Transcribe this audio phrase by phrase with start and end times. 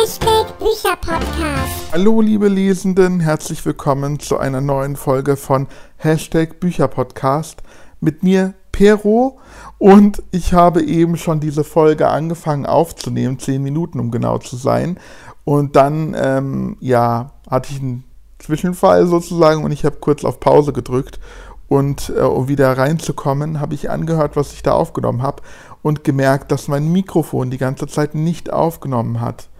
[0.00, 1.92] Hashtag Bücherpodcast.
[1.92, 5.66] Hallo liebe Lesenden, herzlich willkommen zu einer neuen Folge von
[5.98, 7.62] Hashtag Bücherpodcast
[8.00, 9.40] mit mir Pero
[9.76, 14.98] und ich habe eben schon diese Folge angefangen aufzunehmen, zehn Minuten um genau zu sein
[15.44, 18.04] und dann ähm, ja hatte ich einen
[18.38, 21.20] Zwischenfall sozusagen und ich habe kurz auf Pause gedrückt
[21.68, 25.42] und äh, um wieder reinzukommen, habe ich angehört, was ich da aufgenommen habe
[25.82, 29.50] und gemerkt, dass mein Mikrofon die ganze Zeit nicht aufgenommen hat.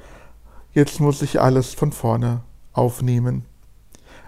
[0.72, 2.42] Jetzt muss ich alles von vorne
[2.72, 3.44] aufnehmen.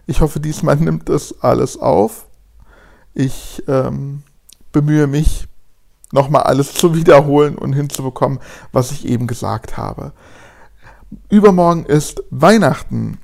[0.06, 2.26] Ich hoffe, diesmal nimmt es alles auf.
[3.14, 4.22] Ich ähm,
[4.72, 5.46] bemühe mich,
[6.12, 8.38] nochmal alles zu wiederholen und hinzubekommen,
[8.70, 10.12] was ich eben gesagt habe.
[11.28, 13.18] Übermorgen ist Weihnachten.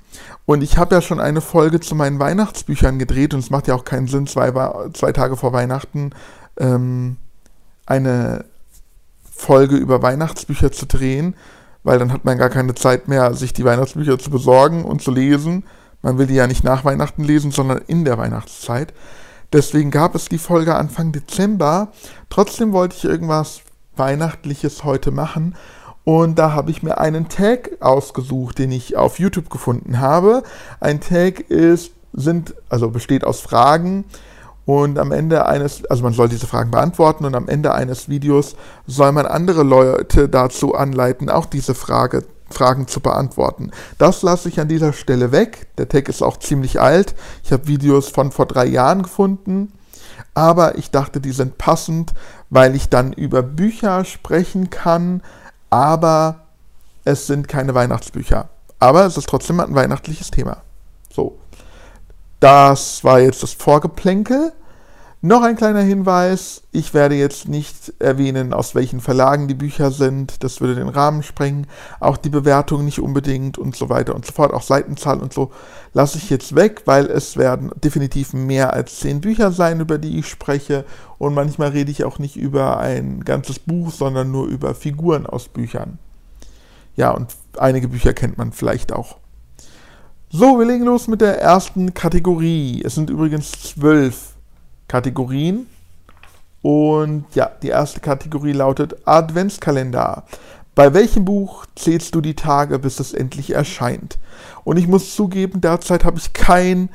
[0.47, 3.75] Und ich habe ja schon eine Folge zu meinen Weihnachtsbüchern gedreht und es macht ja
[3.75, 4.51] auch keinen Sinn, zwei,
[4.95, 6.13] zwei Tage vor Weihnachten
[6.59, 7.19] ähm,
[7.85, 8.47] eine
[9.31, 11.35] Folge über Weihnachtsbücher zu drehen,
[11.83, 15.11] weil dann hat man gar keine Zeit mehr, sich die Weihnachtsbücher zu besorgen und zu
[15.11, 15.65] lesen.
[16.03, 18.93] Man will die ja nicht nach Weihnachten lesen, sondern in der Weihnachtszeit.
[19.53, 21.89] Deswegen gab es die Folge Anfang Dezember.
[22.29, 23.61] Trotzdem wollte ich irgendwas
[23.97, 25.57] Weihnachtliches heute machen.
[26.05, 30.43] Und da habe ich mir einen Tag ausgesucht, den ich auf YouTube gefunden habe.
[30.81, 34.05] Ein Tag ist, sind, also besteht aus Fragen,
[34.69, 38.55] und am Ende eines, also man soll diese Fragen beantworten und am Ende eines Videos
[38.87, 43.71] soll man andere Leute dazu anleiten, auch diese Frage, Fragen zu beantworten.
[43.97, 45.69] Das lasse ich an dieser Stelle weg.
[45.79, 47.15] Der Tag ist auch ziemlich alt.
[47.45, 49.73] Ich habe Videos von vor drei Jahren gefunden.
[50.35, 52.13] Aber ich dachte, die sind passend,
[52.51, 55.23] weil ich dann über Bücher sprechen kann.
[55.71, 56.41] Aber
[57.07, 58.51] es sind keine Weihnachtsbücher.
[58.81, 60.59] Aber es ist trotzdem ein weihnachtliches Thema.
[61.11, 61.39] So.
[62.39, 64.53] Das war jetzt das Vorgeplänkel.
[65.21, 70.45] Noch ein kleiner Hinweis, ich werde jetzt nicht erwähnen, aus welchen Verlagen die Bücher sind,
[70.45, 71.67] das würde den Rahmen sprengen,
[71.99, 75.51] auch die Bewertung nicht unbedingt und so weiter und so fort, auch Seitenzahl und so
[75.93, 80.21] lasse ich jetzt weg, weil es werden definitiv mehr als zehn Bücher sein, über die
[80.21, 80.85] ich spreche
[81.19, 85.49] und manchmal rede ich auch nicht über ein ganzes Buch, sondern nur über Figuren aus
[85.49, 85.99] Büchern.
[86.95, 89.17] Ja, und einige Bücher kennt man vielleicht auch.
[90.31, 92.83] So, wir legen los mit der ersten Kategorie.
[92.85, 94.38] Es sind übrigens zwölf
[94.89, 95.67] Kategorien.
[96.63, 100.25] Und ja, die erste Kategorie lautet Adventskalender.
[100.75, 104.19] Bei welchem Buch zählst du die Tage, bis es endlich erscheint?
[104.65, 106.89] Und ich muss zugeben, derzeit habe ich kein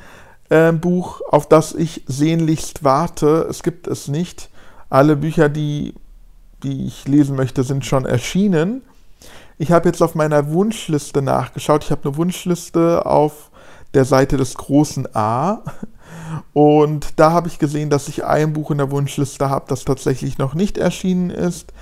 [0.48, 3.46] äh, Buch, auf das ich sehnlichst warte.
[3.48, 4.48] Es gibt es nicht.
[4.90, 5.94] Alle Bücher, die,
[6.62, 8.82] die ich lesen möchte, sind schon erschienen.
[9.58, 11.84] Ich habe jetzt auf meiner Wunschliste nachgeschaut.
[11.84, 13.50] Ich habe eine Wunschliste auf
[13.92, 15.62] der Seite des großen A.
[16.52, 20.38] Und da habe ich gesehen, dass ich ein Buch in der Wunschliste habe, das tatsächlich
[20.38, 21.72] noch nicht erschienen ist.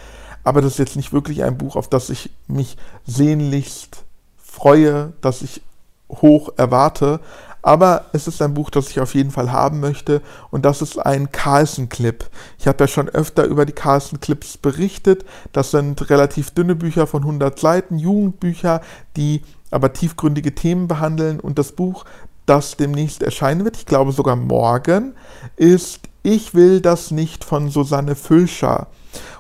[0.45, 2.77] Aber das ist jetzt nicht wirklich ein Buch, auf das ich mich
[3.07, 4.05] sehnlichst
[4.37, 5.63] freue, das ich
[6.09, 7.21] hoch erwarte.
[7.63, 10.21] Aber es ist ein Buch, das ich auf jeden Fall haben möchte.
[10.51, 12.29] Und das ist ein Carlsen-Clip.
[12.59, 15.25] Ich habe ja schon öfter über die Carlsen-Clips berichtet.
[15.53, 18.81] Das sind relativ dünne Bücher von 100 Seiten, Jugendbücher,
[19.17, 21.39] die aber tiefgründige Themen behandeln.
[21.39, 22.05] Und das Buch,
[22.47, 25.15] das demnächst erscheinen wird, ich glaube sogar morgen,
[25.57, 28.87] ist Ich will das nicht von Susanne Fülscher.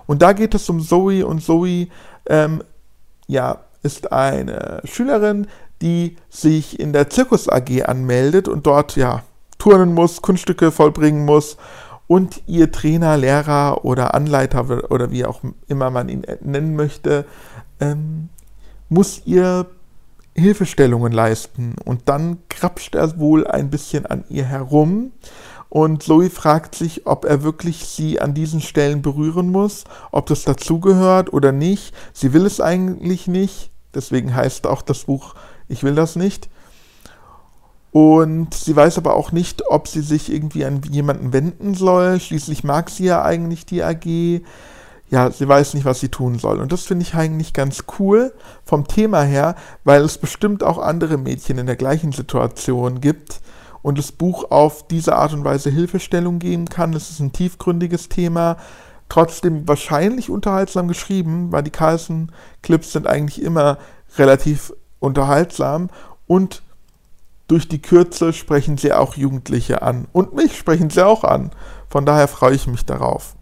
[0.07, 1.89] Und da geht es um Zoe und Zoe,
[2.27, 2.63] ähm,
[3.29, 5.47] ja, ist eine Schülerin,
[5.81, 9.23] die sich in der Zirkus AG anmeldet und dort, ja,
[9.59, 11.57] turnen muss, Kunststücke vollbringen muss
[12.07, 17.25] und ihr Trainer, Lehrer oder Anleiter oder wie auch immer man ihn nennen möchte,
[17.81, 18.29] ähm,
[18.89, 19.67] muss ihr
[20.35, 21.75] Hilfestellungen leisten.
[21.85, 25.13] Und dann krapscht er wohl ein bisschen an ihr herum.
[25.69, 30.45] Und Zoe fragt sich, ob er wirklich sie an diesen Stellen berühren muss, ob das
[30.45, 31.95] dazugehört oder nicht.
[32.13, 33.71] Sie will es eigentlich nicht.
[33.95, 35.35] Deswegen heißt auch das Buch
[35.69, 36.51] Ich will das nicht.
[37.91, 42.21] Und sie weiß aber auch nicht, ob sie sich irgendwie an jemanden wenden soll.
[42.21, 44.43] Schließlich mag sie ja eigentlich die AG
[45.13, 46.59] ja, sie weiß nicht, was sie tun soll.
[46.59, 48.33] Und das finde ich eigentlich ganz cool
[48.65, 53.43] vom Thema her, weil es bestimmt auch andere Mädchen in der gleichen Situation gibt
[53.83, 56.95] und das Buch auf diese Art und Weise Hilfestellung geben kann.
[56.95, 58.57] Es ist ein tiefgründiges Thema,
[59.11, 63.77] trotzdem wahrscheinlich unterhaltsam geschrieben, weil die Carlson-Clips sind eigentlich immer
[64.17, 65.91] relativ unterhaltsam
[66.27, 66.63] und
[67.49, 70.07] durch die Kürze sprechen sie auch Jugendliche an.
[70.13, 71.51] Und mich sprechen sie auch an.
[71.91, 73.37] Von daher freue ich mich darauf.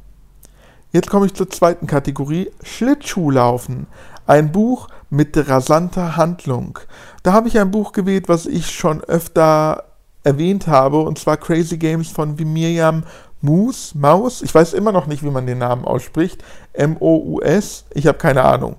[0.93, 3.87] Jetzt komme ich zur zweiten Kategorie, Schlittschuhlaufen.
[4.27, 6.79] Ein Buch mit rasanter Handlung.
[7.23, 9.85] Da habe ich ein Buch gewählt, was ich schon öfter
[10.25, 13.05] erwähnt habe, und zwar Crazy Games von Miriam
[13.41, 14.43] Moose, Maus.
[14.43, 16.43] Ich weiß immer noch nicht, wie man den Namen ausspricht.
[16.73, 17.85] M-O-U-S.
[17.95, 18.77] Ich habe keine Ahnung.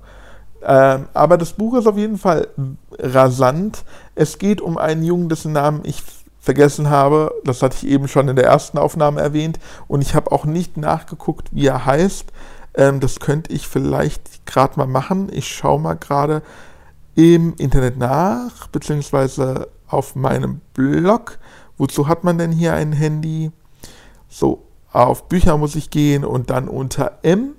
[0.64, 2.48] Ähm, aber das Buch ist auf jeden Fall
[3.00, 3.84] rasant.
[4.16, 6.04] Es geht um einen Jungen, dessen Namen ich
[6.42, 7.34] vergessen habe.
[7.46, 9.60] Das hatte ich eben schon in der ersten Aufnahme erwähnt.
[9.88, 12.26] Und ich habe auch nicht nachgeguckt, wie er heißt.
[12.74, 15.30] Ähm, das könnte ich vielleicht gerade mal machen.
[15.32, 16.42] Ich schaue mal gerade
[17.16, 21.38] im Internet nach, beziehungsweise auf meinem Blog.
[21.78, 23.52] Wozu hat man denn hier ein Handy?
[24.28, 27.56] So, auf Bücher muss ich gehen und dann unter M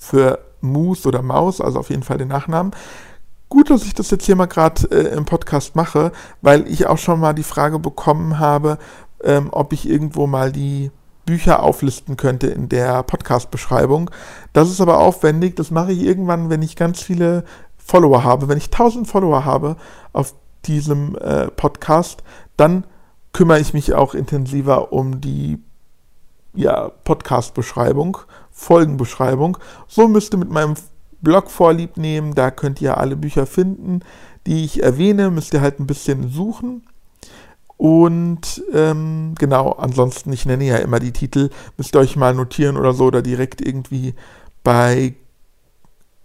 [0.00, 2.72] für Moose oder Maus, also auf jeden Fall den Nachnamen.
[3.52, 6.96] Gut, dass ich das jetzt hier mal gerade äh, im Podcast mache, weil ich auch
[6.96, 8.78] schon mal die Frage bekommen habe,
[9.22, 10.90] ähm, ob ich irgendwo mal die
[11.26, 14.10] Bücher auflisten könnte in der Podcast-Beschreibung.
[14.54, 17.44] Das ist aber aufwendig, das mache ich irgendwann, wenn ich ganz viele
[17.76, 18.48] Follower habe.
[18.48, 19.76] Wenn ich 1000 Follower habe
[20.14, 20.34] auf
[20.64, 22.22] diesem äh, Podcast,
[22.56, 22.86] dann
[23.34, 25.62] kümmere ich mich auch intensiver um die
[26.54, 28.16] ja, Podcast-Beschreibung,
[28.50, 29.58] Folgenbeschreibung.
[29.88, 30.74] So müsste mit meinem
[31.22, 34.00] Blog vorlieb nehmen, da könnt ihr alle Bücher finden,
[34.46, 36.82] die ich erwähne, müsst ihr halt ein bisschen suchen.
[37.76, 42.76] Und ähm, genau, ansonsten, ich nenne ja immer die Titel, müsst ihr euch mal notieren
[42.76, 44.14] oder so oder direkt irgendwie
[44.62, 45.14] bei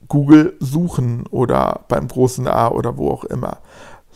[0.07, 3.57] Google suchen oder beim großen A oder wo auch immer.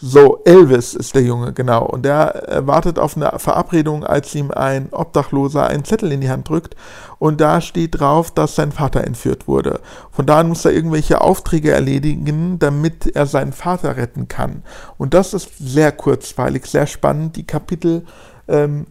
[0.04, 1.86] So, Elvis ist der Junge, genau.
[1.86, 6.50] Und der wartet auf eine Verabredung, als ihm ein Obdachloser einen Zettel in die Hand
[6.50, 6.76] drückt.
[7.20, 9.80] Und da steht drauf, dass sein Vater entführt wurde.
[10.12, 14.64] Von da an muss er irgendwelche Aufträge erledigen, damit er seinen Vater retten kann.
[14.98, 17.36] Und das ist sehr kurzweilig, sehr spannend.
[17.36, 18.04] Die Kapitel
[18.48, 18.88] ähm,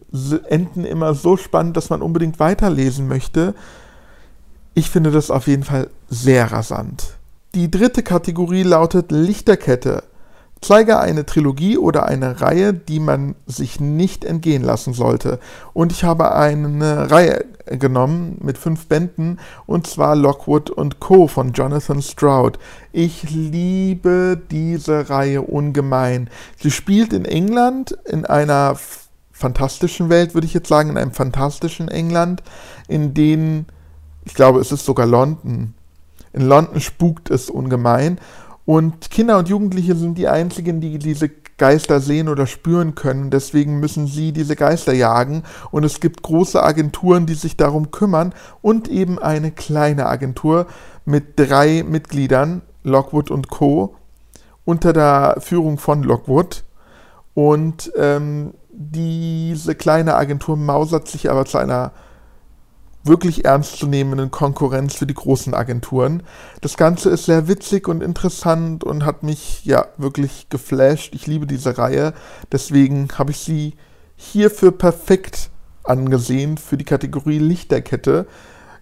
[0.48, 3.54] enden immer so spannend, dass man unbedingt weiterlesen möchte.
[4.74, 7.16] Ich finde das auf jeden Fall sehr rasant.
[7.56, 10.04] Die dritte Kategorie lautet Lichterkette.
[10.62, 15.40] Zeige eine Trilogie oder eine Reihe, die man sich nicht entgehen lassen sollte.
[15.72, 21.28] Und ich habe eine Reihe genommen mit fünf Bänden und zwar Lockwood Co.
[21.28, 22.58] von Jonathan Stroud.
[22.92, 26.28] Ich liebe diese Reihe ungemein.
[26.60, 28.76] Sie spielt in England in einer
[29.32, 32.42] fantastischen Welt, würde ich jetzt sagen, in einem fantastischen England,
[32.86, 33.64] in dem,
[34.26, 35.72] ich glaube, es ist sogar London.
[36.34, 38.18] In London spukt es ungemein
[38.70, 43.28] und Kinder und Jugendliche sind die einzigen, die diese Geister sehen oder spüren können.
[43.32, 45.43] Deswegen müssen sie diese Geister jagen.
[45.72, 48.32] Und es gibt große Agenturen, die sich darum kümmern.
[48.62, 50.69] Und eben eine kleine Agentur
[51.05, 53.96] mit drei Mitgliedern, Lockwood und Co.,
[54.64, 56.62] unter der Führung von Lockwood.
[57.34, 61.90] Und ähm, diese kleine Agentur mausert sich aber zu einer
[63.02, 66.23] wirklich ernstzunehmenden Konkurrenz für die großen Agenturen.
[66.61, 71.14] Das Ganze ist sehr witzig und interessant und hat mich ja wirklich geflasht.
[71.14, 72.12] Ich liebe diese Reihe,
[72.52, 73.75] deswegen habe ich sie
[74.17, 75.50] hierfür perfekt
[75.82, 78.26] angesehen für die Kategorie Lichterkette.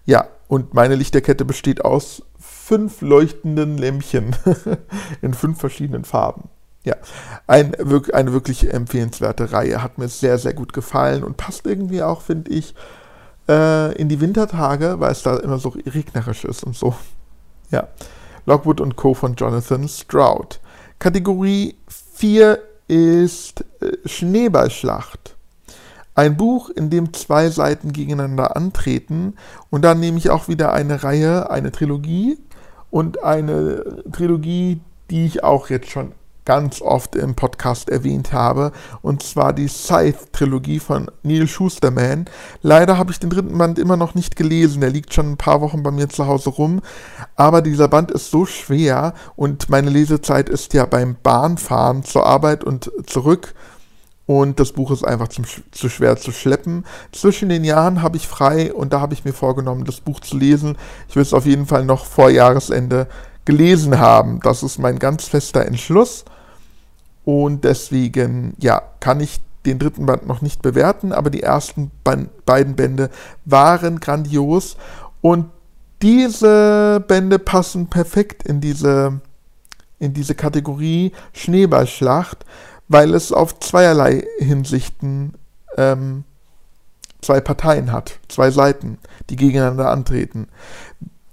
[0.05, 4.35] Ja, und meine Lichterkette besteht aus fünf leuchtenden Lämpchen
[5.21, 6.49] in fünf verschiedenen Farben.
[6.83, 6.95] Ja,
[7.47, 7.75] ein,
[8.13, 9.83] eine wirklich empfehlenswerte Reihe.
[9.83, 12.73] Hat mir sehr, sehr gut gefallen und passt irgendwie auch, finde ich,
[13.49, 16.95] äh, in die Wintertage, weil es da immer so regnerisch ist und so.
[17.71, 17.87] Ja.
[18.45, 19.13] Lockwood und Co.
[19.13, 20.59] von Jonathan Stroud.
[20.99, 21.75] Kategorie
[22.13, 25.35] 4 ist äh, Schneeballschlacht.
[26.15, 29.35] Ein Buch, in dem zwei Seiten gegeneinander antreten.
[29.69, 32.37] Und dann nehme ich auch wieder eine Reihe, eine Trilogie
[32.89, 36.11] und eine Trilogie, die ich auch jetzt schon
[36.49, 38.71] ganz oft im Podcast erwähnt habe,
[39.03, 42.25] und zwar die Scythe-Trilogie von Neil Schusterman.
[42.63, 45.61] Leider habe ich den dritten Band immer noch nicht gelesen, der liegt schon ein paar
[45.61, 46.81] Wochen bei mir zu Hause rum,
[47.35, 52.63] aber dieser Band ist so schwer und meine Lesezeit ist ja beim Bahnfahren zur Arbeit
[52.63, 53.53] und zurück
[54.25, 56.83] und das Buch ist einfach zu, zu, schwer zu schleppen.
[57.11, 60.35] Zwischen den Jahren habe ich frei und da habe ich mir vorgenommen, das Buch zu
[60.35, 60.79] lesen.
[61.09, 63.05] Ich will es auf jeden Fall noch vor Jahresende
[63.45, 64.39] gelesen haben.
[64.41, 66.25] Das ist mein ganz fester Entschluss.
[67.25, 72.75] Und deswegen, ja, kann ich den dritten Band noch nicht bewerten, aber die ersten beiden
[72.75, 73.09] Bände
[73.45, 74.77] waren grandios.
[75.21, 75.49] Und
[76.01, 79.19] diese Bände passen perfekt in diese,
[79.99, 82.45] in diese Kategorie Schneeballschlacht,
[82.87, 85.33] weil es auf zweierlei Hinsichten
[85.77, 86.23] ähm,
[87.21, 88.97] zwei Parteien hat, zwei Seiten,
[89.29, 90.47] die gegeneinander antreten.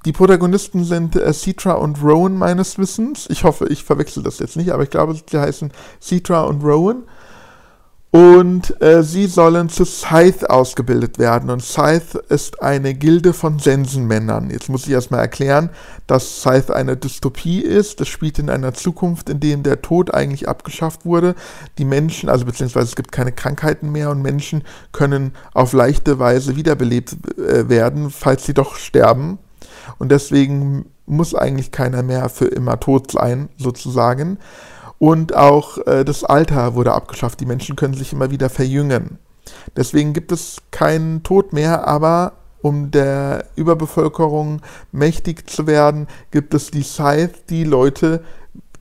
[0.06, 3.26] Die Protagonisten sind äh, Citra und Rowan meines Wissens.
[3.28, 7.02] Ich hoffe, ich verwechsel das jetzt nicht, aber ich glaube, sie heißen Citra und Rowan.
[8.12, 11.50] Und äh, sie sollen zu Scythe ausgebildet werden.
[11.50, 14.48] Und Scythe ist eine Gilde von Sensenmännern.
[14.50, 15.70] Jetzt muss ich erstmal erklären,
[16.06, 18.00] dass Scythe eine Dystopie ist.
[18.00, 21.34] Das spielt in einer Zukunft, in der der Tod eigentlich abgeschafft wurde.
[21.78, 26.54] Die Menschen, also beziehungsweise es gibt keine Krankheiten mehr und Menschen können auf leichte Weise
[26.54, 29.40] wiederbelebt äh, werden, falls sie doch sterben.
[29.98, 34.38] Und deswegen muss eigentlich keiner mehr für immer tot sein, sozusagen.
[34.98, 37.40] Und auch äh, das Alter wurde abgeschafft.
[37.40, 39.18] Die Menschen können sich immer wieder verjüngen.
[39.76, 46.70] Deswegen gibt es keinen Tod mehr, aber um der Überbevölkerung mächtig zu werden, gibt es
[46.70, 48.24] die Scythe, die Leute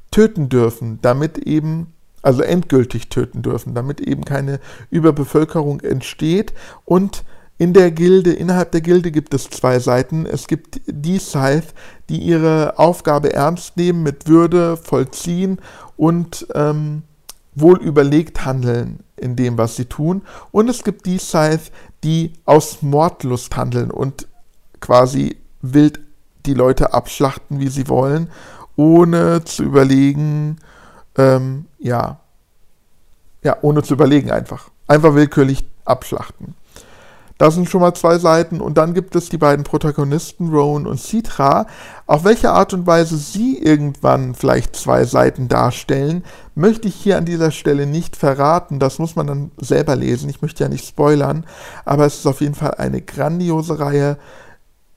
[0.09, 6.53] töten dürfen, damit eben, also endgültig töten dürfen, damit eben keine Überbevölkerung entsteht
[6.85, 7.23] und
[7.57, 10.25] in der Gilde, innerhalb der Gilde gibt es zwei Seiten.
[10.25, 11.67] Es gibt die Scythe,
[12.09, 15.59] die ihre Aufgabe ernst nehmen, mit Würde vollziehen
[15.95, 17.03] und ähm,
[17.53, 20.23] wohl überlegt handeln in dem, was sie tun.
[20.51, 21.71] Und es gibt die Scythe,
[22.03, 24.27] die aus Mordlust handeln und
[24.81, 26.01] quasi wild
[26.45, 28.29] die Leute abschlachten, wie sie wollen,
[28.75, 30.57] ohne zu überlegen,
[31.17, 32.19] ähm, ja,
[33.43, 34.69] ja, ohne zu überlegen einfach.
[34.87, 36.55] Einfach willkürlich abschlachten.
[37.37, 38.61] Das sind schon mal zwei Seiten.
[38.61, 41.67] Und dann gibt es die beiden Protagonisten, Rowan und Citra.
[42.07, 46.23] Auf welche Art und Weise sie irgendwann vielleicht zwei Seiten darstellen,
[46.55, 48.79] möchte ich hier an dieser Stelle nicht verraten.
[48.79, 50.29] Das muss man dann selber lesen.
[50.29, 51.45] Ich möchte ja nicht spoilern.
[51.83, 54.17] Aber es ist auf jeden Fall eine grandiose Reihe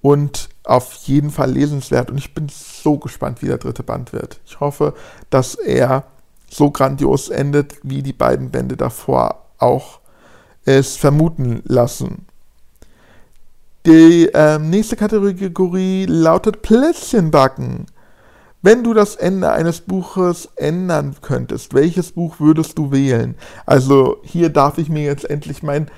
[0.01, 2.11] und auf jeden Fall lesenswert.
[2.11, 4.41] Und ich bin so gespannt, wie der dritte Band wird.
[4.47, 4.95] Ich hoffe,
[5.29, 6.05] dass er
[6.49, 9.99] so grandios endet, wie die beiden Bände davor auch
[10.65, 12.28] es vermuten lassen.
[13.87, 17.87] Die ähm, nächste Kategorie lautet Plätzchenbacken.
[18.61, 23.37] Wenn du das Ende eines Buches ändern könntest, welches Buch würdest du wählen?
[23.67, 25.89] Also hier darf ich mir jetzt endlich mein,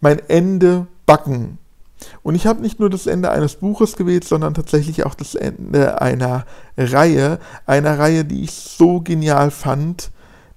[0.00, 1.58] mein Ende backen.
[2.22, 6.00] Und ich habe nicht nur das Ende eines Buches gewählt, sondern tatsächlich auch das Ende
[6.00, 7.38] einer Reihe.
[7.66, 10.10] Einer Reihe, die ich so genial fand,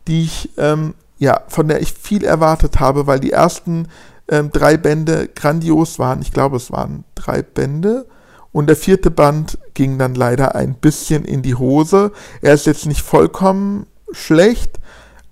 [0.07, 3.88] die ich, ähm, ja, von der ich viel erwartet habe, weil die ersten
[4.29, 6.21] ähm, drei Bände grandios waren.
[6.21, 8.05] Ich glaube, es waren drei Bände.
[8.51, 12.12] Und der vierte Band ging dann leider ein bisschen in die Hose.
[12.41, 14.79] Er ist jetzt nicht vollkommen schlecht,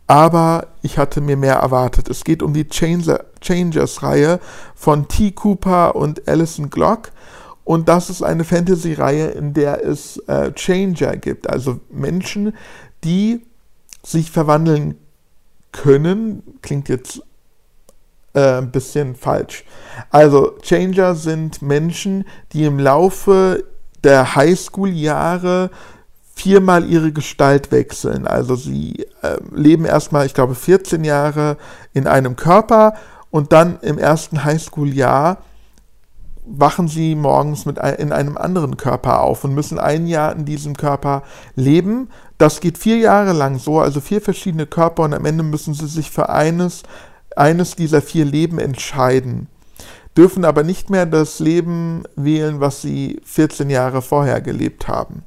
[0.06, 2.10] aber ich hatte mir mehr erwartet.
[2.10, 4.40] Es geht um die Changers-Reihe
[4.76, 5.32] von T.
[5.32, 7.12] Cooper und Alison Glock.
[7.64, 12.56] Und das ist eine Fantasy-Reihe, in der es äh, Changer gibt, also Menschen,
[13.04, 13.46] die
[14.04, 14.96] sich verwandeln
[15.74, 16.44] können.
[16.62, 17.22] Klingt jetzt
[18.38, 19.64] äh, ein bisschen falsch.
[20.12, 23.64] Also Changer sind Menschen, die im Laufe
[24.04, 25.72] der Highschool-Jahre
[26.36, 28.28] viermal ihre Gestalt wechseln.
[28.28, 31.58] Also sie äh, leben erstmal, ich glaube, 14 Jahre
[31.94, 32.94] in einem Körper
[33.32, 35.40] und dann im ersten Highschool-Jahr
[36.46, 40.46] wachen sie morgens mit ein, in einem anderen Körper auf und müssen ein Jahr in
[40.46, 41.24] diesem Körper
[41.56, 42.10] leben.
[42.38, 45.88] Das geht vier Jahre lang so, also vier verschiedene Körper und am Ende müssen sie
[45.88, 46.84] sich für eines
[47.38, 49.48] eines dieser vier Leben entscheiden,
[50.16, 55.24] dürfen aber nicht mehr das Leben wählen, was sie 14 Jahre vorher gelebt haben.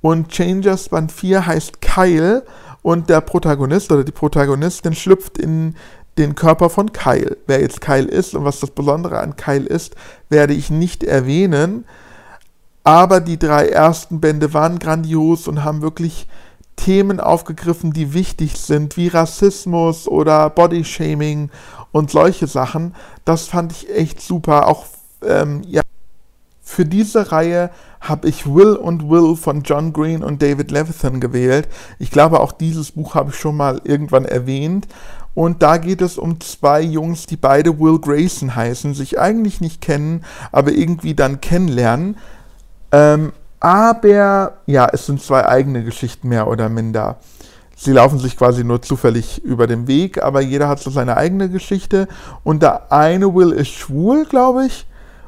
[0.00, 2.44] Und Changers Band 4 heißt Kyle
[2.82, 5.74] und der Protagonist oder die Protagonistin schlüpft in
[6.18, 7.36] den Körper von Kyle.
[7.46, 9.94] Wer jetzt Kyle ist und was das Besondere an Kyle ist,
[10.28, 11.84] werde ich nicht erwähnen.
[12.84, 16.26] Aber die drei ersten Bände waren grandios und haben wirklich
[16.78, 21.50] Themen aufgegriffen, die wichtig sind, wie Rassismus oder Bodyshaming
[21.92, 22.94] und solche Sachen.
[23.24, 24.68] Das fand ich echt super.
[24.68, 24.86] Auch
[25.22, 25.82] ähm, ja,
[26.62, 27.70] für diese Reihe
[28.00, 31.68] habe ich Will und Will von John Green und David Levithan gewählt.
[31.98, 34.86] Ich glaube, auch dieses Buch habe ich schon mal irgendwann erwähnt.
[35.34, 39.80] Und da geht es um zwei Jungs, die beide Will Grayson heißen, sich eigentlich nicht
[39.80, 42.16] kennen, aber irgendwie dann kennenlernen.
[42.92, 47.16] Ähm, aber ja, es sind zwei eigene Geschichten mehr oder minder.
[47.76, 51.48] Sie laufen sich quasi nur zufällig über den Weg, aber jeder hat so seine eigene
[51.48, 52.08] Geschichte.
[52.42, 54.84] Und der eine Will ist schwul, glaube ich,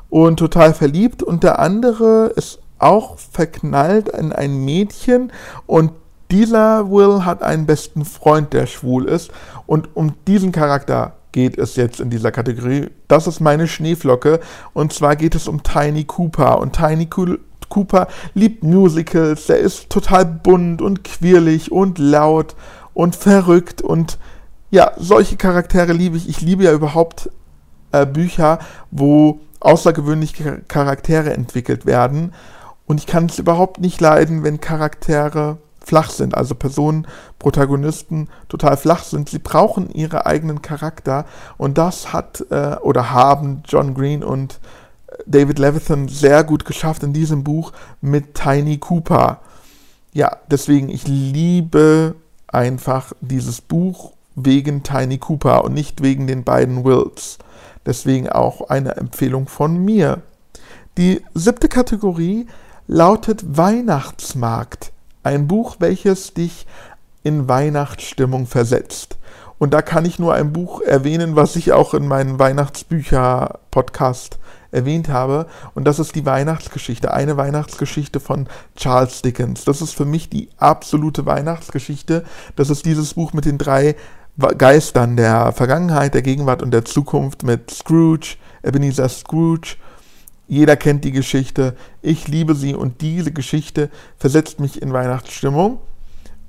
[0.09, 1.23] und total verliebt.
[1.23, 5.33] Und der andere ist auch verknallt in ein Mädchen.
[5.67, 5.93] Und
[6.33, 9.31] dieser Will hat einen besten Freund, der schwul ist.
[9.67, 12.91] Und um diesen Charakter geht es jetzt in dieser Kategorie.
[13.07, 14.41] Das ist meine Schneeflocke.
[14.73, 16.59] Und zwar geht es um Tiny Cooper.
[16.59, 17.39] Und Tiny Cooper
[18.35, 22.57] liebt Musicals, er ist total bunt und quirlig und laut
[22.95, 24.19] und verrückt und
[24.71, 26.29] ja, solche Charaktere liebe ich.
[26.29, 27.31] Ich liebe ja überhaupt
[27.93, 28.61] äh, Bücher,
[28.91, 32.33] wo außergewöhnliche Charaktere entwickelt werden.
[32.87, 37.07] Und ich kann es überhaupt nicht leiden, wenn Charaktere flach sind, also Personen,
[37.39, 39.29] Protagonisten total flach sind.
[39.29, 41.25] Sie brauchen ihre eigenen Charakter
[41.57, 44.61] und das hat äh, oder haben John Green und
[45.31, 49.41] David Levithan sehr gut geschafft in diesem Buch mit Tiny Cooper.
[50.13, 52.15] Ja, deswegen, ich liebe
[52.49, 57.39] einfach dieses Buch wegen Tiny Cooper und nicht wegen den beiden Wills.
[57.87, 60.23] Deswegen auch eine Empfehlung von mir.
[60.99, 62.47] Die siebte Kategorie
[62.89, 64.91] lautet Weihnachtsmarkt.
[65.23, 66.67] Ein Buch, welches dich
[67.23, 69.19] in Weihnachtsstimmung versetzt.
[69.59, 74.39] Und da kann ich nur ein Buch erwähnen, was ich auch in meinem Weihnachtsbücher-Podcast
[74.73, 75.47] erwähnt habe.
[75.75, 77.13] Und das ist die Weihnachtsgeschichte.
[77.13, 79.65] Eine Weihnachtsgeschichte von Charles Dickens.
[79.65, 82.25] Das ist für mich die absolute Weihnachtsgeschichte.
[82.57, 83.97] Das ist dieses Buch mit den drei
[84.57, 89.77] Geistern der Vergangenheit, der Gegenwart und der Zukunft mit Scrooge, Ebenezer Scrooge.
[90.49, 91.77] Jeder kennt die Geschichte.
[92.03, 95.79] Ich liebe sie und diese Geschichte versetzt mich in Weihnachtsstimmung.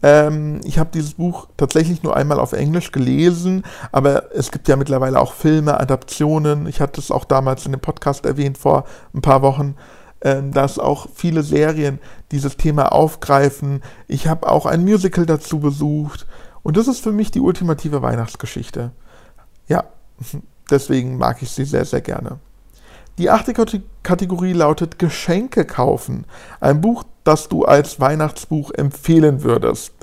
[0.04, 4.76] Ähm, ich habe dieses Buch tatsächlich nur einmal auf Englisch gelesen, aber es gibt ja
[4.76, 6.68] mittlerweile auch Filme, Adaptionen.
[6.68, 9.76] Ich hatte es auch damals in dem Podcast erwähnt vor ein paar Wochen,
[10.22, 12.00] ähm, dass auch viele Serien
[12.32, 13.82] dieses Thema aufgreifen.
[14.08, 16.26] Ich habe auch ein Musical dazu besucht
[16.64, 18.92] und das ist für mich die ultimative Weihnachtsgeschichte.
[19.68, 19.86] Ja,
[20.70, 22.40] deswegen mag ich sie sehr, sehr gerne.
[23.22, 23.54] Die achte
[24.02, 26.26] Kategorie lautet Geschenke kaufen.
[26.60, 29.94] Ein Buch, das du als Weihnachtsbuch empfehlen würdest.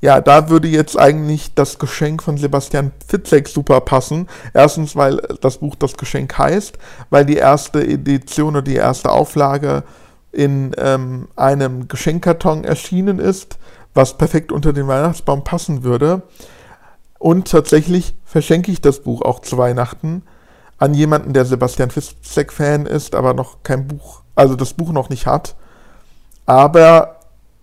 [0.00, 4.26] Ja, da würde jetzt eigentlich das Geschenk von Sebastian Fitzek super passen.
[4.54, 6.78] Erstens, weil das Buch das Geschenk heißt,
[7.10, 9.84] weil die erste Edition oder die erste Auflage
[10.32, 13.56] in ähm, einem Geschenkkarton erschienen ist,
[13.94, 16.22] was perfekt unter den Weihnachtsbaum passen würde.
[17.20, 20.24] Und tatsächlich verschenke ich das Buch auch zu Weihnachten
[20.78, 25.26] an jemanden, der Sebastian Fitzek-Fan ist, aber noch kein Buch, also das Buch noch nicht
[25.26, 25.56] hat.
[26.46, 27.16] Aber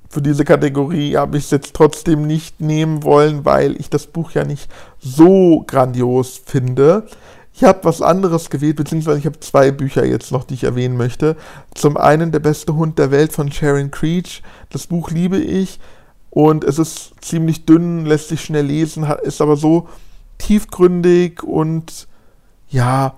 [0.10, 4.32] für diese Kategorie habe ich es jetzt trotzdem nicht nehmen wollen, weil ich das Buch
[4.32, 4.70] ja nicht
[5.00, 7.04] so grandios finde.
[7.54, 10.98] Ich habe was anderes gewählt, beziehungsweise ich habe zwei Bücher jetzt noch, die ich erwähnen
[10.98, 11.38] möchte.
[11.74, 14.44] Zum einen Der beste Hund der Welt von Sharon Creech.
[14.70, 15.80] Das Buch liebe ich
[16.30, 19.88] und es ist ziemlich dünn, lässt sich schnell lesen, ist aber so
[20.38, 22.08] tiefgründig und
[22.76, 23.14] ja,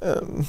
[0.00, 0.46] ähm,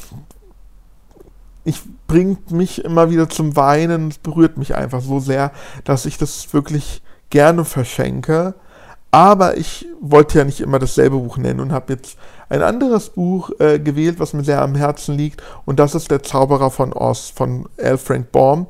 [1.65, 5.51] ich bringt mich immer wieder zum Weinen, es berührt mich einfach so sehr,
[5.83, 8.55] dass ich das wirklich gerne verschenke.
[9.11, 13.51] Aber ich wollte ja nicht immer dasselbe Buch nennen und habe jetzt ein anderes Buch
[13.59, 15.43] äh, gewählt, was mir sehr am Herzen liegt.
[15.65, 17.97] Und das ist Der Zauberer von Oz von L.
[17.97, 18.67] Frank Baum.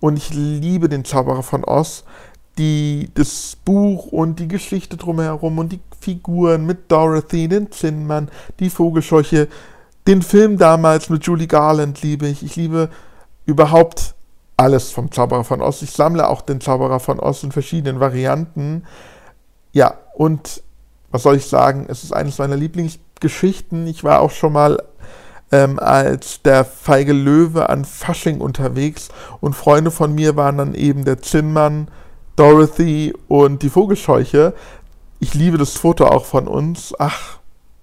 [0.00, 2.04] Und ich liebe den Zauberer von Oz.
[2.58, 8.68] Die, das Buch und die Geschichte drumherum und die Figuren mit Dorothy, den Zinnmann, die
[8.68, 9.48] Vogelscheuche,
[10.06, 12.42] den Film damals mit Julie Garland liebe ich.
[12.42, 12.90] Ich liebe
[13.46, 14.14] überhaupt
[14.58, 15.80] alles vom Zauberer von Oz.
[15.80, 18.84] Ich sammle auch den Zauberer von Oz in verschiedenen Varianten.
[19.72, 20.62] Ja, und
[21.10, 21.86] was soll ich sagen?
[21.88, 23.86] Es ist eines meiner Lieblingsgeschichten.
[23.86, 24.82] Ich war auch schon mal
[25.52, 29.08] ähm, als der feige Löwe an Fasching unterwegs
[29.40, 31.88] und Freunde von mir waren dann eben der Zinnmann,
[32.36, 34.52] Dorothy und die Vogelscheuche.
[35.24, 36.92] Ich liebe das Foto auch von uns.
[36.98, 37.38] Ach,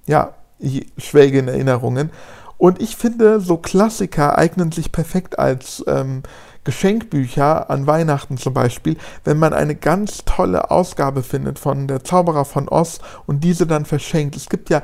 [0.05, 2.11] ja, ich schwelge in Erinnerungen.
[2.59, 6.21] Und ich finde, so Klassiker eignen sich perfekt als ähm,
[6.65, 12.45] Geschenkbücher an Weihnachten zum Beispiel, wenn man eine ganz tolle Ausgabe findet von der Zauberer
[12.45, 14.35] von Oz und diese dann verschenkt.
[14.35, 14.83] Es gibt ja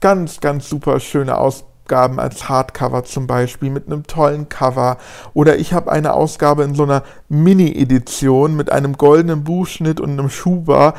[0.00, 4.96] ganz, ganz super schöne Ausgaben als Hardcover zum Beispiel mit einem tollen Cover.
[5.34, 10.30] Oder ich habe eine Ausgabe in so einer Mini-Edition mit einem goldenen Buchschnitt und einem
[10.30, 10.94] Schuber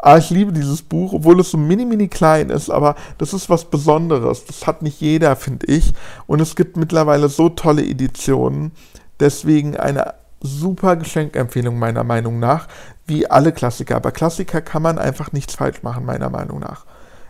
[0.00, 3.50] Ah, ich liebe dieses Buch, obwohl es so mini, mini klein ist, aber das ist
[3.50, 4.44] was Besonderes.
[4.44, 5.92] Das hat nicht jeder, finde ich.
[6.28, 8.70] Und es gibt mittlerweile so tolle Editionen.
[9.18, 12.68] Deswegen eine super Geschenkempfehlung meiner Meinung nach,
[13.06, 13.96] wie alle Klassiker.
[13.96, 16.86] Aber Klassiker kann man einfach nichts falsch machen, meiner Meinung nach.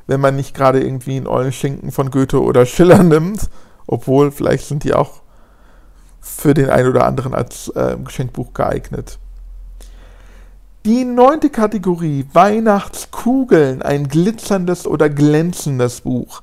[0.07, 3.48] Wenn man nicht gerade irgendwie einen Eulenschinken von Goethe oder Schiller nimmt,
[3.87, 5.22] obwohl vielleicht sind die auch
[6.20, 9.18] für den einen oder anderen als äh, Geschenkbuch geeignet.
[10.88, 16.40] Die neunte Kategorie, Weihnachtskugeln, ein glitzerndes oder glänzendes Buch.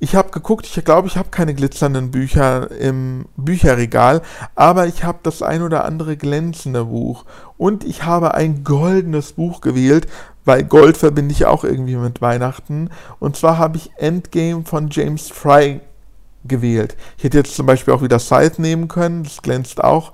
[0.00, 4.22] Ich habe geguckt, ich glaube, ich habe keine glitzernden Bücher im Bücherregal,
[4.56, 7.24] aber ich habe das ein oder andere glänzende Buch.
[7.56, 10.08] Und ich habe ein goldenes Buch gewählt,
[10.44, 12.90] weil Gold verbinde ich auch irgendwie mit Weihnachten.
[13.20, 15.78] Und zwar habe ich Endgame von James Fry
[16.44, 16.96] gewählt.
[17.16, 20.10] Ich hätte jetzt zum Beispiel auch wieder Scythe nehmen können, das glänzt auch.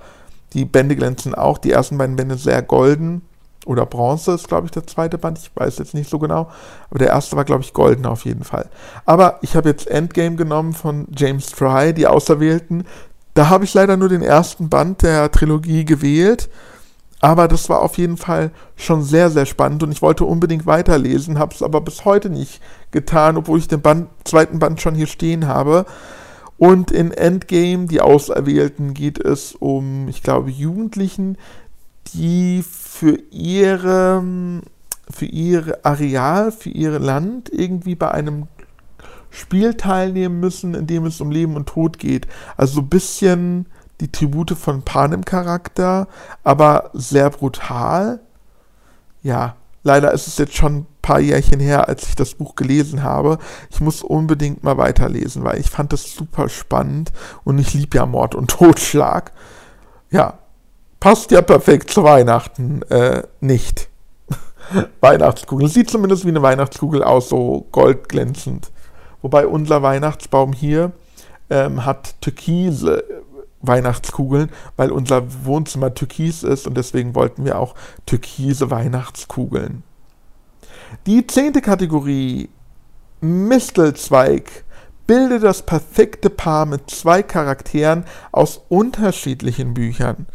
[0.53, 3.23] Die Bände glänzen auch, die ersten beiden Bände sehr golden
[3.67, 5.39] oder Bronze ist, glaube ich, der zweite Band.
[5.39, 6.51] Ich weiß jetzt nicht so genau.
[6.89, 8.69] Aber der erste war, glaube ich, golden auf jeden Fall.
[9.05, 12.85] Aber ich habe jetzt Endgame genommen von James Fry, die Auserwählten.
[13.35, 16.49] Da habe ich leider nur den ersten Band der Trilogie gewählt.
[17.21, 21.39] Aber das war auf jeden Fall schon sehr, sehr spannend und ich wollte unbedingt weiterlesen,
[21.39, 25.07] habe es aber bis heute nicht getan, obwohl ich den Band, zweiten Band schon hier
[25.07, 25.85] stehen habe.
[26.57, 31.37] Und in Endgame, die Auserwählten, geht es um, ich glaube, Jugendlichen,
[32.15, 34.23] die für ihre,
[35.11, 38.49] für ihr Areal, für ihr Land irgendwie bei einem
[39.31, 42.27] Spiel teilnehmen müssen, in dem es um Leben und Tod geht.
[42.57, 43.67] Also so ein bisschen
[44.01, 46.09] die Tribute von Panem Charakter,
[46.43, 48.21] aber sehr brutal.
[49.23, 53.03] Ja, leider ist es jetzt schon ein paar Jährchen her, als ich das Buch gelesen
[53.03, 53.39] habe.
[53.71, 57.13] Ich muss unbedingt mal weiterlesen, weil ich fand das super spannend
[57.45, 59.33] und ich liebe ja Mord und Totschlag.
[60.11, 60.40] Ja,
[61.01, 62.83] passt ja perfekt zu Weihnachten.
[62.83, 63.89] Äh, nicht.
[65.01, 65.69] Weihnachtskugel.
[65.69, 68.71] Sieht zumindest wie eine Weihnachtskugel aus, so goldglänzend.
[69.23, 70.93] Wobei unser Weihnachtsbaum hier
[71.49, 73.05] ähm, hat türkise
[73.63, 77.75] Weihnachtskugeln, weil unser Wohnzimmer türkis ist und deswegen wollten wir auch
[78.07, 79.83] türkise Weihnachtskugeln.
[81.07, 82.49] Die zehnte Kategorie,
[83.21, 84.65] Mistelzweig,
[85.11, 90.29] bilde das perfekte Paar mit zwei Charakteren aus unterschiedlichen Büchern.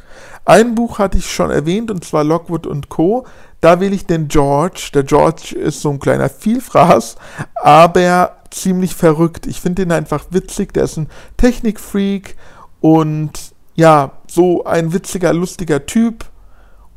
[0.44, 3.26] Ein Buch hatte ich schon erwähnt, und zwar Lockwood und Co.
[3.62, 4.90] Da wähle ich den George.
[4.94, 7.16] Der George ist so ein kleiner Vielfraß,
[7.56, 9.48] aber ziemlich verrückt.
[9.48, 10.74] Ich finde ihn einfach witzig.
[10.74, 11.08] Der ist ein
[11.38, 12.36] Technikfreak
[12.82, 13.32] und
[13.76, 16.26] ja, so ein witziger, lustiger Typ.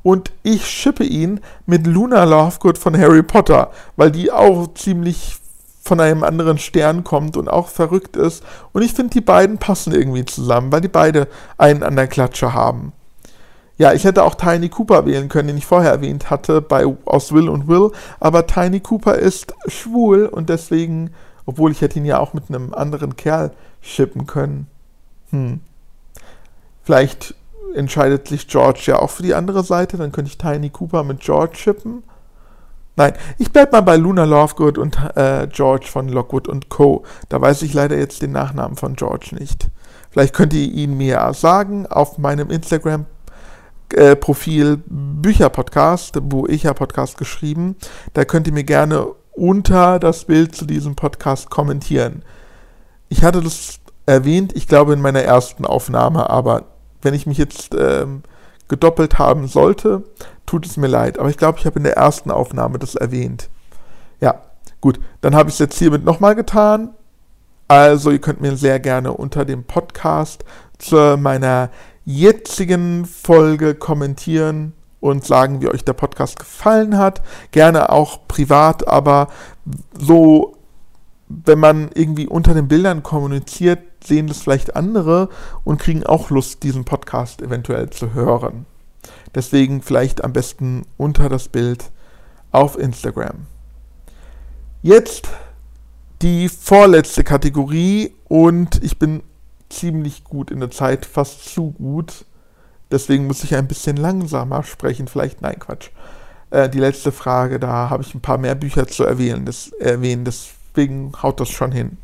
[0.03, 5.39] Und ich schippe ihn mit Luna Lovegood von Harry Potter, weil die auch ziemlich
[5.89, 8.45] von einem anderen Stern kommt und auch verrückt ist.
[8.73, 12.53] Und ich finde, die beiden passen irgendwie zusammen, weil die beide einen an der Klatsche
[12.53, 12.93] haben.
[13.79, 17.33] Ja, ich hätte auch Tiny Cooper wählen können, den ich vorher erwähnt hatte, bei aus
[17.33, 21.11] Will und Will, aber Tiny Cooper ist schwul und deswegen,
[21.47, 24.67] obwohl ich hätte ihn ja auch mit einem anderen Kerl schippen können.
[25.31, 25.61] Hm.
[26.83, 27.35] Vielleicht
[27.75, 31.21] entscheidet sich George ja auch für die andere Seite, dann könnte ich Tiny Cooper mit
[31.21, 32.03] George schippen.
[32.99, 37.05] Nein, ich bleibe mal bei Luna Lovegood und äh, George von Lockwood und Co.
[37.29, 39.69] Da weiß ich leider jetzt den Nachnamen von George nicht.
[40.11, 43.07] Vielleicht könnt ihr ihn mir sagen auf meinem Instagram
[43.95, 47.77] äh, Profil Bücherpodcast, wo ich ja Podcast geschrieben.
[48.15, 52.25] Da könnt ihr mir gerne unter das Bild zu diesem Podcast kommentieren.
[53.09, 56.65] Ich hatte das erwähnt, ich glaube in meiner ersten Aufnahme, aber
[57.03, 58.25] wenn ich mich jetzt ähm,
[58.69, 60.05] gedoppelt haben sollte,
[60.47, 61.19] tut es mir leid.
[61.19, 63.49] Aber ich glaube, ich habe in der ersten Aufnahme das erwähnt.
[64.21, 64.43] Ja,
[64.81, 66.91] gut, dann habe ich es jetzt hiermit nochmal getan.
[67.67, 70.45] Also ihr könnt mir sehr gerne unter dem Podcast
[70.79, 71.71] zu meiner
[72.05, 77.21] jetzigen Folge kommentieren und sagen, wie euch der Podcast gefallen hat.
[77.51, 79.29] Gerne auch privat, aber
[79.99, 80.58] so,
[81.29, 85.29] wenn man irgendwie unter den Bildern kommuniziert, sehen das vielleicht andere
[85.65, 88.67] und kriegen auch Lust, diesen Podcast eventuell zu hören.
[89.35, 91.91] Deswegen vielleicht am besten unter das Bild
[92.51, 93.47] auf Instagram.
[94.83, 95.29] Jetzt
[96.23, 99.23] die vorletzte Kategorie und ich bin
[99.69, 102.25] ziemlich gut in der Zeit, fast zu gut.
[102.91, 105.09] Deswegen muss ich ein bisschen langsamer sprechen.
[105.09, 105.91] Vielleicht, nein, Quatsch.
[106.51, 110.25] Äh, die letzte Frage, da habe ich ein paar mehr Bücher zu erwähnen, das, erwähnen,
[110.71, 111.99] deswegen haut das schon hin.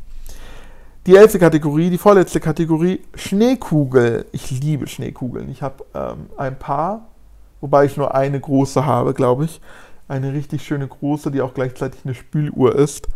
[1.05, 4.25] Die elfte Kategorie, die vorletzte Kategorie, Schneekugel.
[4.31, 5.51] Ich liebe Schneekugeln.
[5.51, 7.05] Ich habe ähm, ein paar,
[7.61, 9.61] wobei ich nur eine große habe, glaube ich.
[10.07, 13.07] Eine richtig schöne große, die auch gleichzeitig eine Spüluhr ist.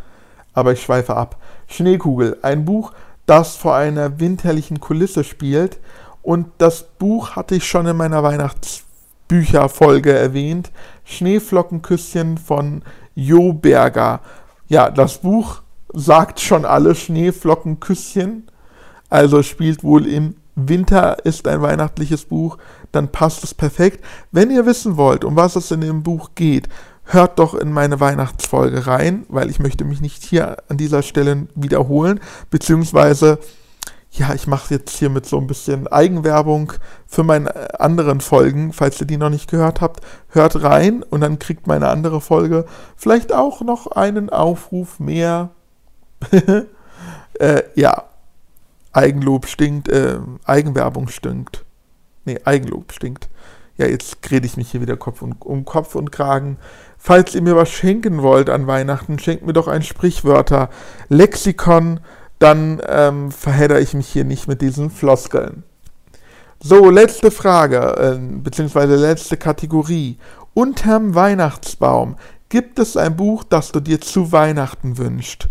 [0.54, 1.38] Aber ich schweife ab.
[1.68, 2.94] Schneekugel, ein Buch,
[3.26, 5.80] das vor einer winterlichen Kulisse spielt.
[6.22, 10.72] Und das Buch hatte ich schon in meiner Weihnachtsbücherfolge erwähnt.
[11.06, 12.84] Schneeflockenküsschen von
[13.16, 14.20] Jo Berger.
[14.70, 18.50] Ja, das Buch sagt schon alle Schneeflockenküsschen.
[19.10, 22.58] Also spielt wohl im Winter ist ein weihnachtliches Buch,
[22.92, 24.04] dann passt es perfekt.
[24.32, 26.68] Wenn ihr wissen wollt, um was es in dem Buch geht,
[27.06, 31.48] hört doch in meine Weihnachtsfolge rein, weil ich möchte mich nicht hier an dieser Stelle
[31.56, 32.20] wiederholen,
[32.52, 33.40] beziehungsweise
[34.12, 36.74] ja, ich mache jetzt hier mit so ein bisschen Eigenwerbung
[37.06, 38.74] für meine anderen Folgen.
[38.74, 42.66] Falls ihr die noch nicht gehört habt, hört rein und dann kriegt meine andere Folge
[42.96, 45.52] vielleicht auch noch einen Aufruf mehr.
[47.40, 48.04] äh, ja,
[48.92, 51.64] Eigenlob stinkt, äh, Eigenwerbung stinkt.
[52.26, 53.30] Nee, Eigenlob stinkt.
[53.78, 56.58] Ja, jetzt rede ich mich hier wieder Kopf und, um Kopf und Kragen.
[56.98, 60.70] Falls ihr mir was schenken wollt an Weihnachten, schenkt mir doch ein Sprichwörter,
[61.08, 62.02] Lexikon,
[62.40, 65.64] dann ähm, verhedder ich mich hier nicht mit diesen Floskeln.
[66.62, 70.18] So, letzte Frage, äh, beziehungsweise letzte Kategorie.
[70.54, 72.16] Unterm Weihnachtsbaum
[72.50, 75.50] gibt es ein Buch, das du dir zu Weihnachten wünschst.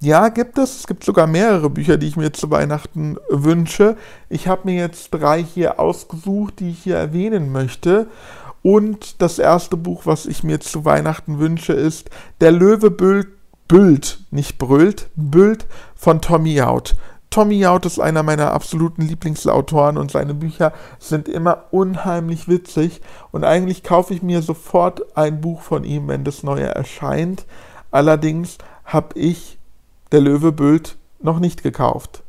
[0.00, 0.80] Ja, gibt es.
[0.80, 3.96] Es gibt sogar mehrere Bücher, die ich mir zu Weihnachten wünsche.
[4.28, 8.06] Ich habe mir jetzt drei hier ausgesucht, die ich hier erwähnen möchte.
[8.62, 12.90] Und das erste Buch, was ich mir zu Weihnachten wünsche, ist Der Löwe
[13.68, 16.96] büllt nicht brüllt, büllt von Tommy Out.
[17.30, 23.02] Tommy Out ist einer meiner absoluten Lieblingsautoren und seine Bücher sind immer unheimlich witzig.
[23.30, 27.44] Und eigentlich kaufe ich mir sofort ein Buch von ihm, wenn das neue erscheint.
[27.90, 29.58] Allerdings habe ich
[30.10, 32.22] Der Löwe Bild noch nicht gekauft.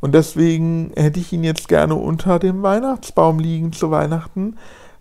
[0.00, 4.56] Und deswegen hätte ich ihn jetzt gerne unter dem Weihnachtsbaum liegen zu Weihnachten,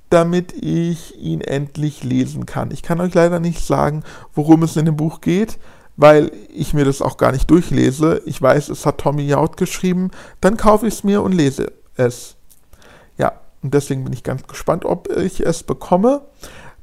[0.09, 2.71] damit ich ihn endlich lesen kann.
[2.71, 5.57] Ich kann euch leider nicht sagen, worum es in dem Buch geht,
[5.97, 8.21] weil ich mir das auch gar nicht durchlese.
[8.25, 12.35] Ich weiß, es hat Tommy Jaud geschrieben, dann kaufe ich es mir und lese es.
[13.17, 13.33] Ja,
[13.63, 16.21] und deswegen bin ich ganz gespannt, ob ich es bekomme.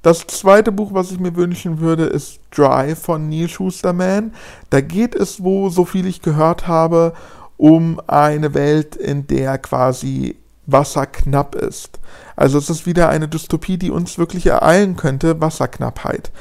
[0.03, 4.35] Das zweite Buch, was ich mir wünschen würde, ist Dry von Neil Schusterman.
[4.69, 7.15] Da geht es, wo, so viel ich gehört habe,
[7.57, 12.01] um eine Welt, in der quasi Wasser knapp ist.
[12.37, 16.33] Also es ist wieder eine Dystopie, die uns wirklich ereilen könnte, Wasserknappheit.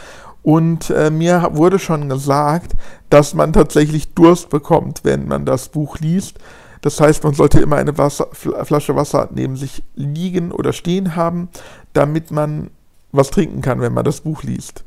[0.43, 2.73] Und äh, mir wurde schon gesagt,
[3.09, 6.37] dass man tatsächlich Durst bekommt, wenn man das Buch liest.
[6.81, 11.47] Das heißt, man sollte immer eine Wasser, Flasche Wasser neben sich liegen oder stehen haben,
[11.93, 12.71] damit man
[13.13, 14.83] was trinken kann, wenn man das Buch liest.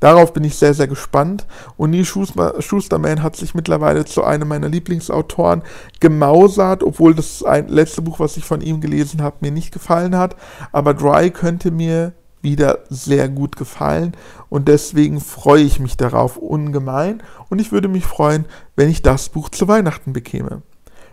[0.00, 1.46] Darauf bin ich sehr, sehr gespannt.
[1.76, 5.62] Und Neil Schusterman hat sich mittlerweile zu einem meiner Lieblingsautoren
[6.00, 10.36] gemausert, obwohl das letzte Buch, was ich von ihm gelesen habe, mir nicht gefallen hat.
[10.72, 12.12] Aber Dry könnte mir
[12.46, 14.12] wieder sehr gut gefallen
[14.48, 18.44] und deswegen freue ich mich darauf ungemein und ich würde mich freuen,
[18.76, 20.62] wenn ich das Buch zu Weihnachten bekäme.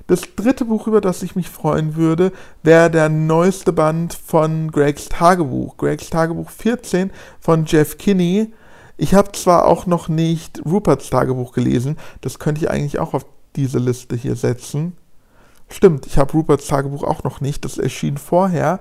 [0.05, 5.09] Das dritte Buch, über das ich mich freuen würde, wäre der neueste Band von Gregs
[5.09, 8.53] Tagebuch, Gregs Tagebuch 14 von Jeff Kinney.
[8.97, 13.25] Ich habe zwar auch noch nicht Ruperts Tagebuch gelesen, das könnte ich eigentlich auch auf
[13.55, 14.95] diese Liste hier setzen.
[15.69, 18.79] Stimmt, ich habe Ruperts Tagebuch auch noch nicht, das erschien vorher.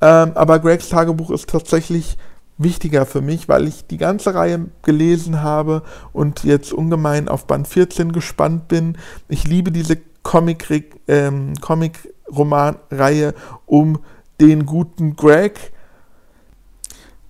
[0.00, 2.16] Ähm, aber Gregs Tagebuch ist tatsächlich
[2.58, 5.82] wichtiger für mich, weil ich die ganze Reihe gelesen habe
[6.12, 8.98] und jetzt ungemein auf Band 14 gespannt bin.
[9.28, 13.34] Ich liebe diese Comic, ähm, Comic-Roman-Reihe
[13.66, 14.00] um
[14.40, 15.72] den guten Greg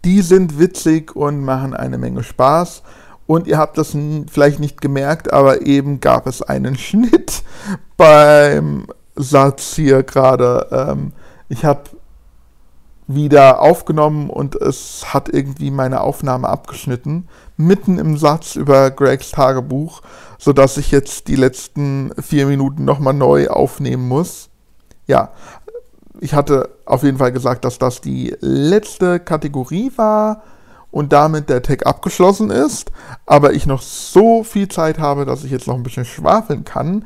[0.04, 2.82] die sind witzig und machen eine Menge Spaß.
[3.26, 3.96] Und ihr habt das
[4.30, 7.42] vielleicht nicht gemerkt, aber eben gab es einen Schnitt
[7.96, 10.66] beim Satz hier gerade.
[10.72, 11.12] Ähm,
[11.48, 11.82] ich habe
[13.14, 20.02] wieder aufgenommen und es hat irgendwie meine Aufnahme abgeschnitten, mitten im Satz über Gregs Tagebuch,
[20.38, 24.48] sodass ich jetzt die letzten vier Minuten nochmal neu aufnehmen muss.
[25.06, 25.32] Ja,
[26.20, 30.42] ich hatte auf jeden Fall gesagt, dass das die letzte Kategorie war
[30.90, 32.90] und damit der Tag abgeschlossen ist,
[33.26, 37.04] aber ich noch so viel Zeit habe, dass ich jetzt noch ein bisschen schwafeln kann.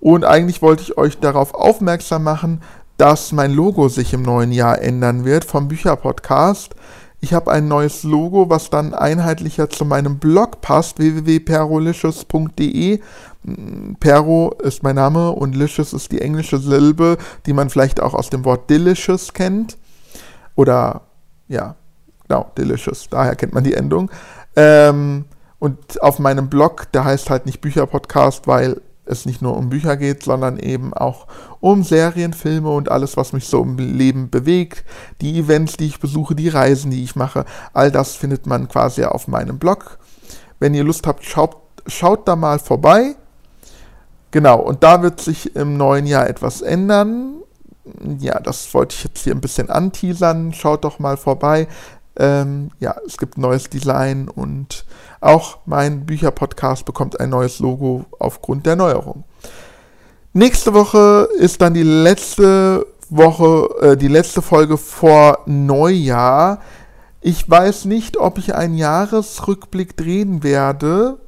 [0.00, 2.62] Und eigentlich wollte ich euch darauf aufmerksam machen,
[3.00, 6.74] dass mein Logo sich im neuen Jahr ändern wird vom Bücherpodcast.
[7.20, 13.00] Ich habe ein neues Logo, was dann einheitlicher zu meinem Blog passt, www.perolicious.de.
[14.00, 18.28] Pero ist mein Name und Licious ist die englische Silbe, die man vielleicht auch aus
[18.28, 19.78] dem Wort Delicious kennt.
[20.54, 21.00] Oder,
[21.48, 21.76] ja,
[22.28, 24.10] genau, Delicious, daher kennt man die Endung.
[24.56, 25.24] Ähm,
[25.58, 29.96] und auf meinem Blog, der heißt halt nicht Bücherpodcast, weil es nicht nur um Bücher
[29.96, 31.26] geht, sondern eben auch
[31.60, 34.84] um Serien, Filme und alles, was mich so im Leben bewegt,
[35.20, 39.04] die Events, die ich besuche, die Reisen, die ich mache, all das findet man quasi
[39.04, 39.98] auf meinem Blog.
[40.58, 43.16] Wenn ihr Lust habt, schaut, schaut da mal vorbei.
[44.30, 47.34] Genau, und da wird sich im neuen Jahr etwas ändern.
[48.20, 50.52] Ja, das wollte ich jetzt hier ein bisschen anteasern.
[50.52, 51.66] Schaut doch mal vorbei.
[52.16, 54.84] Ähm, ja, es gibt neues Design und
[55.20, 59.24] auch mein Bücherpodcast bekommt ein neues Logo aufgrund der Neuerung.
[60.32, 66.60] Nächste Woche ist dann die letzte Woche, äh, die letzte Folge vor Neujahr.
[67.20, 71.18] Ich weiß nicht, ob ich einen Jahresrückblick drehen werde,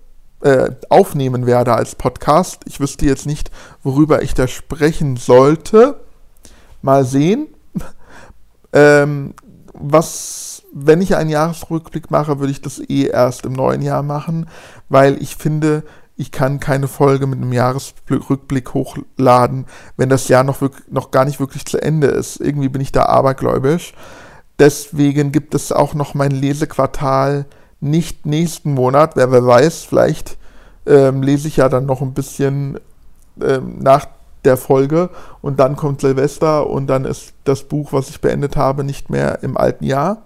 [0.40, 2.62] äh, aufnehmen werde als Podcast.
[2.66, 3.50] Ich wüsste jetzt nicht,
[3.82, 6.00] worüber ich da sprechen sollte.
[6.80, 7.48] Mal sehen.
[8.72, 9.34] ähm,
[9.74, 14.48] was wenn ich einen Jahresrückblick mache, würde ich das eh erst im neuen Jahr machen,
[14.88, 15.84] weil ich finde,
[16.16, 21.40] ich kann keine Folge mit einem Jahresrückblick hochladen, wenn das Jahr noch, noch gar nicht
[21.40, 22.40] wirklich zu Ende ist.
[22.40, 23.92] Irgendwie bin ich da abergläubisch.
[24.58, 27.46] Deswegen gibt es auch noch mein Lesequartal
[27.80, 29.16] nicht nächsten Monat.
[29.16, 30.36] Wer, wer weiß, vielleicht
[30.86, 32.78] ähm, lese ich ja dann noch ein bisschen
[33.40, 34.06] ähm, nach
[34.44, 38.84] der Folge und dann kommt Silvester und dann ist das Buch, was ich beendet habe,
[38.84, 40.22] nicht mehr im alten Jahr.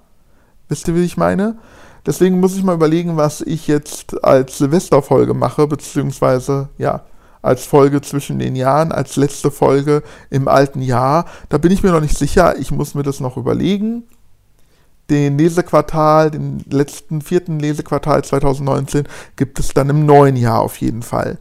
[0.68, 1.56] Wisst ihr, wie ich meine?
[2.04, 7.02] Deswegen muss ich mal überlegen, was ich jetzt als Silvesterfolge mache, beziehungsweise, ja,
[7.42, 11.26] als Folge zwischen den Jahren, als letzte Folge im alten Jahr.
[11.48, 12.58] Da bin ich mir noch nicht sicher.
[12.58, 14.04] Ich muss mir das noch überlegen.
[15.10, 21.02] Den Lesequartal, den letzten vierten Lesequartal 2019 gibt es dann im neuen Jahr auf jeden
[21.02, 21.38] Fall.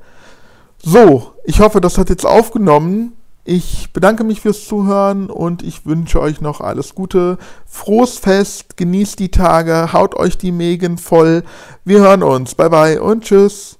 [0.77, 3.13] So, ich hoffe, das hat jetzt aufgenommen.
[3.47, 7.37] Ich bedanke mich fürs Zuhören und ich wünsche euch noch alles Gute.
[7.67, 11.43] Frohes Fest, genießt die Tage, haut euch die Mägen voll.
[11.83, 12.55] Wir hören uns.
[12.55, 13.77] Bye bye und tschüss.